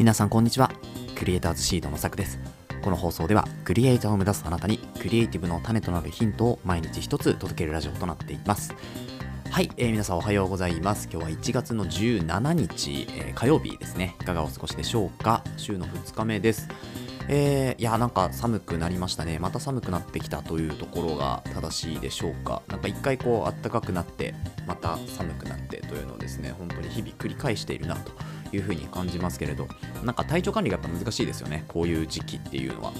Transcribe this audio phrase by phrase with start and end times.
[0.00, 0.72] 皆さんこんにちは。
[1.14, 2.38] クリエイターズシードのさくです。
[2.80, 8.74] この放送ではクリエイターを目指すあなたにクリエイティブの種となるヒントを毎日一つ届けるラジオとなっています。
[9.50, 11.06] はい、えー、皆さんおはようございます。
[11.12, 14.16] 今日は1月の17日、えー、火曜日ですね。
[14.22, 15.44] いかがお過ごしでしょうか？
[15.58, 16.70] 週の2日目です。
[17.28, 19.38] えー、いや、なんか寒くなりましたね。
[19.38, 22.62] また寒くなってきたというところが正しいでしょうか？
[22.68, 24.34] なんか一回こう暖かくなって、
[24.66, 28.12] また寒くなってというのをですね、本当に日々繰り返しているなと
[28.52, 29.68] いうふうに感じますけれど、
[30.04, 31.64] なんか体調管理がやっぱ難しいですよね。
[31.68, 32.92] こういう時期っていうのは。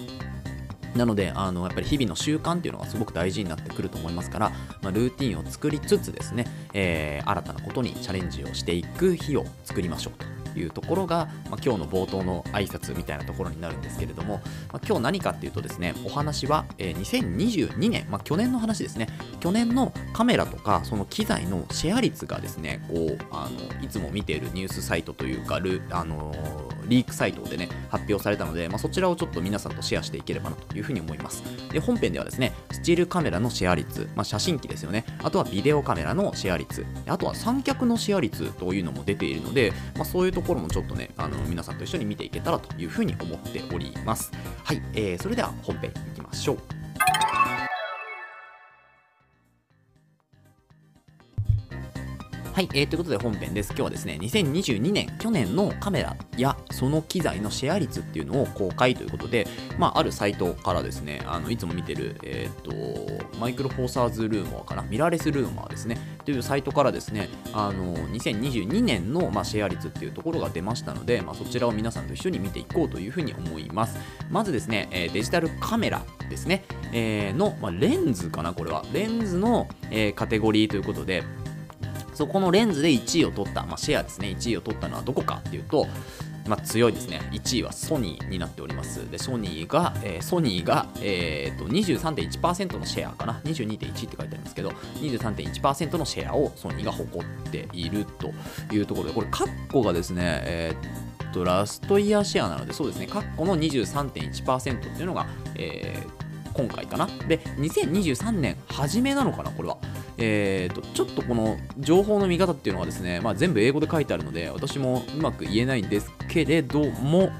[0.94, 4.50] なので、あのやっぱり日々の習慣っていうのがすごく大事になってくると思いますから、
[4.82, 14.40] まあ、ルーティンを作りつつですね、えー、新たなことにチャレンジをしていく日を作りましょうというところが、まあ、今日の冒頭の挨拶みたいなところになるんですけれども、
[14.72, 19.08] まあ、今日何かっていうとですね、お話は、えー、2022年、まあ、去年の話ですね、
[19.40, 31.42] 去年のカメラとかその機材のシェア率がですね、こうあのいつも見ているニュースサイトというか、ルあのー、リークサイトでね、発表されたので、まあ、そちらをちょっと皆さんとシェアしていければなというふうに思います。
[31.72, 44.32] で本編ではですね、スチールカメラのシェア率、まあ、写真機ですよね、あとはビデオカメラのシェア率、あとは三脚のシェア率というのも出ているので、まあ、そういうとところもちょっとね、あの皆さんと一緒に見ていけたらというふうに思っております。
[44.64, 46.79] はい、えー、それでは本編いきましょう。
[52.60, 53.68] はい、えー、ということで本編です。
[53.70, 59.46] 今日はですね、2022年、去年のカメラやその機材のシェア率っていうのを公開ということで、
[59.78, 62.70] まあ、あるサイトからですね、あのいつも見てる、えっ、と、
[63.38, 73.96] マイクロフォーサーズルーモアかな、ミラーレスルーモアですね、というサイトからですね、あの、2022年の、まあ、シェア率っていうところが出ましたので、まあ、そちらを皆さんと一緒に見ていこうというふうに思います。
[74.30, 78.84] まずですね、えデジタルカメラですね、えー、の、まあ、レンズかな、これは。
[78.92, 81.24] レンズの、えー、カテゴリーということで、
[82.20, 85.86] そこのレンズで1位を取った、まあ、シェアですね、1位を取ったのはどこかっていうと、
[86.46, 87.22] まあ、強いですね。
[87.32, 89.10] 1位はソニーになっております。
[89.10, 93.40] で、ソニーが、えー、ソニーが、えー、と23.1%のシェアかな。
[93.44, 94.68] 22.1って書いてありますけど、
[95.00, 98.30] 23.1%のシェアをソニーが誇っていると
[98.70, 107.06] いうところで、これ、カッコがですね、えー、っと、ラストイヤーシェアなので、そうですね、カッコの23.1%っていうのが、えー、今回かな。
[107.28, 109.78] で、2023年初めなのかな、これは。
[110.20, 117.30] えーと、ちょっとこの情報の見方っていうのはですね、まあ、全部英語で書いてあるので、私もうまく言えないんですけれども、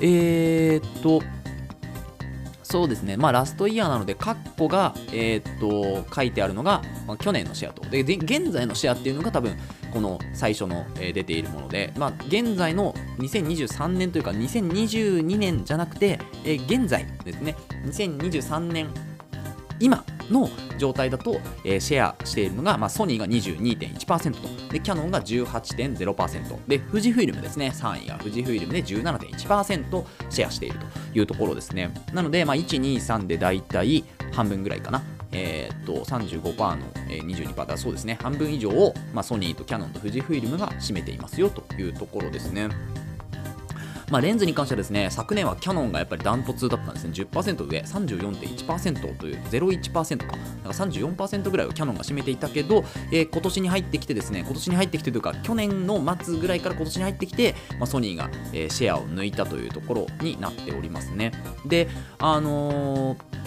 [0.00, 1.22] えーと、
[2.62, 7.88] そうですね、まあ、ラストイヤーなので、カッコが、えー、と書いてあるのが、まあ、去年のシェアと。
[7.88, 9.56] で、現在のシェアっていうのが多分、
[9.90, 17.56] この最初の、え、出ているもので、まあ、現在の2023年というか、2022年じゃなくて、えー、現在ですね、
[17.86, 18.88] 2023年
[19.80, 20.48] 今の
[20.78, 30.86] 状態だと、えー、シェアしているのが、まあ、ソニーが22.1%と、で、キヤノンが18.0%、で、富士フイルムですね、3位が富士フイルムで17.1%シェアしていると
[31.18, 31.92] いうところですね。
[32.12, 35.02] なので、まあ、1、2、3でだいたい半分ぐらいかな。
[35.32, 42.68] えー、っと35%の、えー、22%だそうですね、半分以上を、まあ、ソニーとキヤノンと富士フイルムが占めていますよというところですね。
[44.10, 47.12] まあ、レンズに関してはですね、昨年はキヤノンがやっぱりダントツだったんですね。
[47.14, 50.26] 10%上、34.1%という、01%か。
[50.26, 61.32] だか34%ぐらいをキヤノンが占めていたけど、えー、今年に入ってきてですね、今年に入ってきてというか、去年の末ぐらいから今年に入ってきて、まあ、ソニーが、えー、シェアを抜いたというところになっておりますね。
[61.66, 61.88] で、
[62.18, 63.39] あのー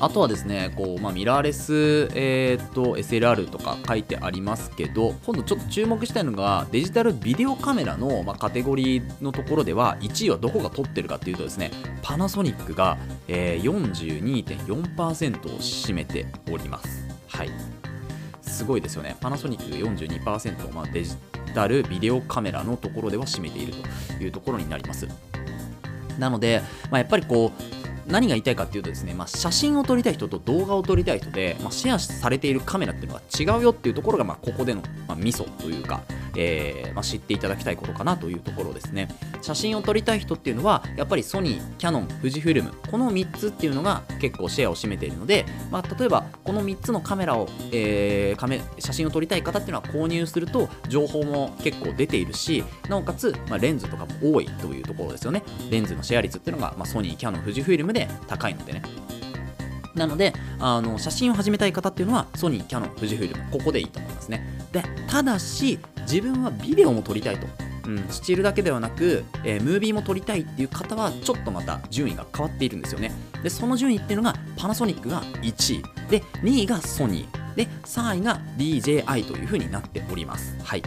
[0.00, 11.70] あとはですね、こうまあ、ミラーレス、えーと、SLR とか書いてありますけど、今度ちょっと注目したいのが、デジタルビデオカメラの、まあ、カテゴリーのところでは、1位はどこが取ってるかっていうとですね、
[12.02, 17.06] パナソニックが、えー、42.4%を占めております。
[17.28, 17.50] はい。
[18.42, 19.16] すごいですよね。
[19.20, 21.16] パナソニック42%、まあ、デジ
[21.54, 23.74] タルビデオカメラのところでは占めている
[24.18, 25.08] というところになります。
[26.18, 36.02] なので、まあ、やっぱりこう、何が言いたいかっていうとですね、まあ、写真を撮りたい人と動画を撮りたい人で、まあ、シェアされているカメラっていうのは違うよっていうところが、まあ、ここでの、まあ、ミソというか、
[36.36, 39.08] えーまあ、知っていただきたいことかなというところですね。
[39.42, 55.42] 写真を撮りたい人っていうのはやっぱりソニー、キヤノン、富士フイルムこの3つっていうのが結構シェアを占めているので、まあ、例えばこの3つのカメラを、えー、写真を撮りたい方っていうのは購入すると情報も結構出ているしなおかつ、まあ、レンズとかも多いというところですよね。
[55.70, 58.82] レンズのシェア率っていうのが、ま、ソニー、キヤノン、富士フイルムで高いのでね。
[59.94, 64.66] なのであの写真を始めたい方っていうのはソニー、キヤノン、富士フイルムここでいいと思いますね。
[64.72, 67.46] でただし自分はビデオも撮りたいと。
[67.86, 73.12] うん、スチールだけではなく、えー、ムービーも撮りたいっていう方はちょっとまた順位が変わっているんですよね。
[73.42, 76.10] でその順位っていうのがパナソニックが1位。
[76.10, 77.54] で2位がソニー。
[77.54, 80.56] で3位が DJI という風になっております。
[80.62, 80.82] はい。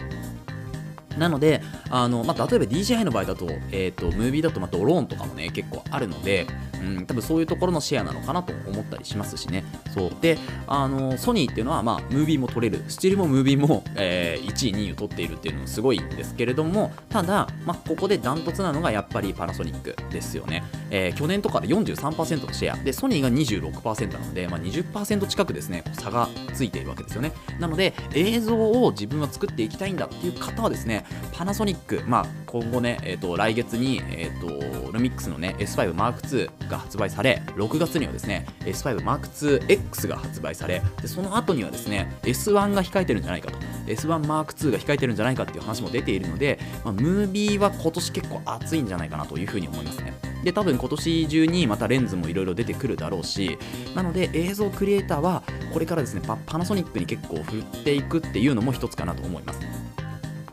[1.16, 6.46] なので、あのまあ、例えば DJI の場合だと,、えーと、ムービーだとまドローンとかもね結構あるので、
[6.82, 9.64] うん、多分そういうところのシェアなのかなと思ったりしますしね。
[9.94, 20.64] そうであのソニーっていうのは、まあ、ムービーも撮れる、スチールもムービーも、えー、1位、2位を取っているっていうのもすごいんですけれども、ただ、まあ、ここでダントツなのがやっぱりパナソニックですよね。
[20.90, 27.32] えー、去年とかで43%のシェア、でソニーが26%なので、まあ、20%近くですね差がついているわけですよね。
[27.58, 50.14] なので映像を自分は作っていきたいんだっていう方はですね、パナソニック、まあ、今後ね、えーと、来月に、えーと、ルミックスのね S5M2 が発売され、6月にはですね S5M2X が発売され、でその後にはですね S1 が控えてるんじゃないかと、S1M2 が控えてるんじゃないかっていう話も出ているので、まあ、ムービーは今年結構熱いんじゃないかなというふうに思いますね。
[50.44, 53.58] で多分今年中にまたレンズもいろいろ出てくるだろうし
[53.96, 55.42] なので映像クリエイターは
[55.72, 59.87] これからですねパナソニックに結構振っていくっていうのも一つかなと思います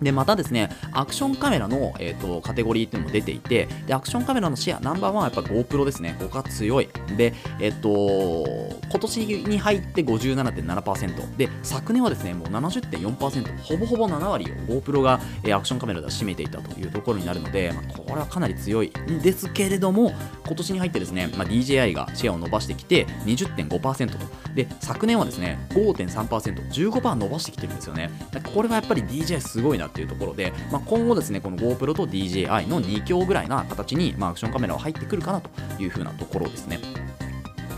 [0.02, 6.16] でまたですねアクションカメラの、えーと、カテゴリーっていうのも出ていてでアクションカメラのシェアナンバーワンはやっぱ GoPro ですね。
[6.20, 6.90] ここが強い。
[7.18, 20.14] でえっ、ー、と今年に入って57.7%で昨年はですねもう70.4%ほぼほぼ7割を GoPro が、えー、アクションカメラでは占めていたというところになるので、まあ、これはかなり強いんですけれども
[20.46, 24.46] 今年に入ってですね、まあ、DJI がシェアを伸ばしてきて20.5%と。
[24.56, 28.10] で昨年はですね 5.3%15% 伸ばしてきてるんですよね。
[28.54, 35.50] これはやっぱり DJI すごいななっていうところで、まあ、今後ですねこの GoPro と DJI の2強ぐらいな形に、まあ、アクションカメラは入ってくるかなと
[35.82, 36.80] いうふうなところですね。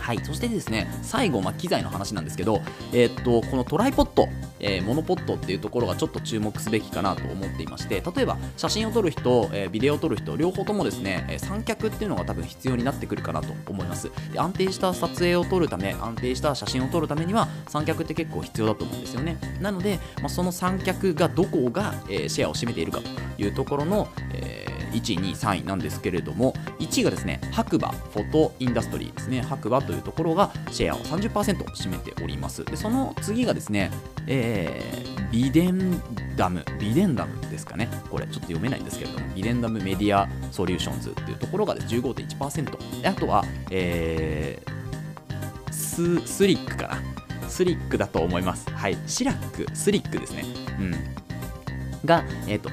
[0.08, 2.62] はい、そしてですね最後、まあ、機材の話なんですけど、
[2.94, 14.10] えー、っとこのトライポット、えー、モノポットっていうところがちょっと注目すべきかなと思っていまして例えば写真を撮る人、えー、ビデオを撮る人両方ともですね三脚っていうのが多分必要になってくるかなと思います。
[14.32, 19.38] で安定した撮影を撮るため安定した写真を撮るためには三脚って結構必要だと思うんですよね。
[19.60, 24.67] なので、まあ、その三脚がどこが、えシェアを占めているかというところの、えー
[24.98, 32.64] 1位、2位、3位なんですけれども、1位がですね、白馬フォトインダストリーですね、白馬というところがシェアを30%占めております。
[32.66, 33.92] で、その次がですね、
[34.28, 36.02] えー、ビデン
[36.36, 47.18] ダム、ビデンダムですかね、これちょっと読めないんですけれども、ビデンダムメディアソリューションズっていうところがです15.1%、であとは、えー、ススリックかな。
[47.50, 48.70] スリックだと思います。
[48.72, 48.98] はい。
[49.08, 50.44] シラック、スリックですね。
[50.80, 52.06] うん。
[52.06, 52.70] が、えっ、ー、と、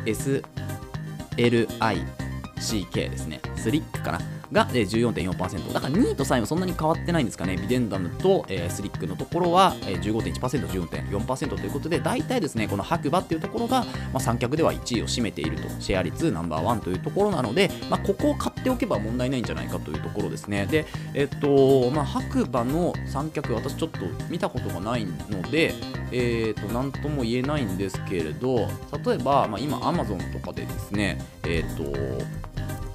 [1.37, 3.41] LICK ですね。
[3.57, 4.34] スリックかな。
[4.53, 5.73] が14.4%。
[5.73, 7.57] だから2位と3位はそんなに変わってないんですかね。
[7.57, 20.67] ビデンダムと、スリックのところは、えー、15.1%、14.4%ということで、大体ですね、この白馬っていうところが、まあ、三脚では1位を占めていると、シェア率ナンバーワンというところなので、まあ、ここを買っておけば問題ないんじゃないかというところですね。
[20.67, 24.01] で、えっと、まあ、白馬の三脚、私ちょっと
[24.31, 25.75] 見たことがないので、
[26.17, 28.69] えーと、なんとも言えないんですけれど
[29.05, 32.25] 例えば、まあ、今 Amazon とかでですねえっ、ー、と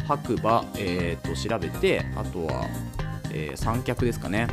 [0.09, 2.65] 白馬、えーと、調べてあとは、
[3.31, 4.47] えー、三脚ですかね。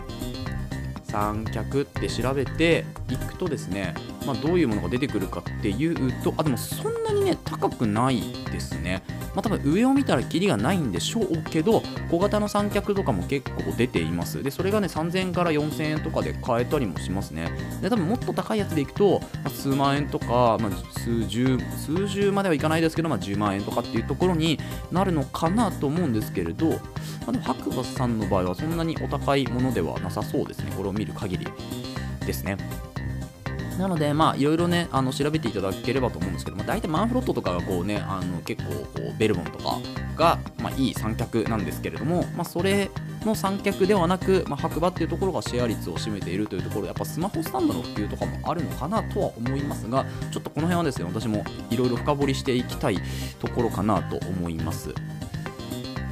[1.04, 3.94] 三脚って調べていくとですね、
[4.26, 8.20] まあ、どういうものが出てくるかっていうとあでもそんなにね高くない
[8.52, 9.02] ですね。
[9.36, 14.42] まあ、多分上を見たらキリがないんでしょうけど小型の三脚とかも結構出ています。
[14.42, 17.50] でそれがね3000円から4000円とかで買えたりもしますね。
[17.82, 24.58] で多分もっと高いやつでいくと、まあ、数万円とか、まあ、数十数十まではいかないですけど、まあ、10万円とかっていうところに
[24.90, 26.76] なるのかなと思うんですけれど、ま
[27.28, 30.72] あ、でも白馬さんの場合はそんなにお高いものではなさそうですね。
[30.74, 31.46] これを見る限り
[32.24, 32.56] ですね。
[33.78, 39.78] なので、まあ、いろいろね、あの調べていただければと思うんですけど、まあ、大体マンフロットとかがこうね、あの結構こうベルボンとか
[40.16, 42.90] が、まあ、いい三脚なんですけれども、まあ、それ
[43.24, 52.98] の三脚ではなく、まあ、白馬っていうところがシェア率を占めているというところやっぱスマホスタンドの普及とかもあるのかなとは思いますが、ちょっとこの辺はですね、私もいろいろ深掘りしていきたい
[53.40, 54.94] ところかなと思います。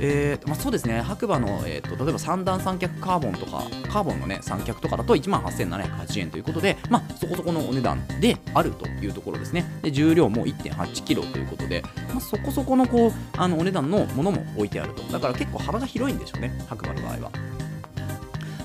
[0.00, 17.53] えーまあ、そうですね白馬の、えーと、例えば三段三脚カーボンとかカーボンのね三脚とかだと1万8780円ということで、まあ、そこそこのお値段であるというところですねで重量も 1.8kg ということで、まあ、そこそこのこうあのお値段のものも置いてあるとだから結構幅が広いんでしょうね白馬の場合は。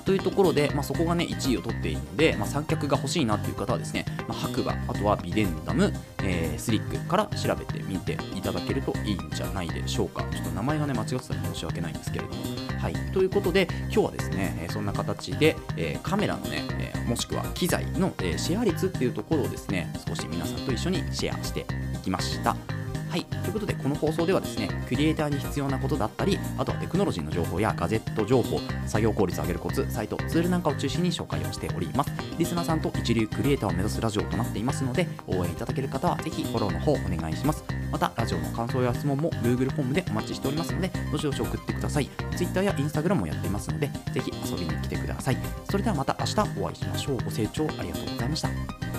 [0.10, 10.24] というところで、まあ、そこがね1位を取っているので、まあ、三脚が欲しいなっていう方はですね、まあ、白馬あとはビデンダム、えー、スリックから調べてみていただけるといいんじゃないでしょうか。
[10.32, 12.42] ちょっと名前がね間違ってたら申し訳ないんですけれども。
[12.80, 12.94] はい。
[13.14, 22.56] ということで今日はですね、え、そんな形で、えー、カメラのね、えもしくは機材の、えシェア率っていうところをですね少し皆さんと一緒にシェアしていきました。
[23.10, 32.12] はい、ということで、この放送ではですね、クリエイターに必要なことだったり、あとはテクノロジーの情報やガジェット情報、作業効率を上げるコツ、サイト、ツールなんかを中心に紹介をしております。
[32.38, 37.64] リスナーさんと一流クリエイターを目指すラジオとなっていますので、応援いただける方はぜひフォローの方お願いします。
[37.92, 42.10] また、ラジオの感想や質問も Google フォームでお待ちしておりますので、どしどし送ってください。
[42.36, 45.38] Twitter や Instagram もやっていますので、ぜひ遊びに来てください。
[45.70, 47.18] それではまた明日お会いしましょう。
[47.26, 48.99] ご清聴ありがとうございました。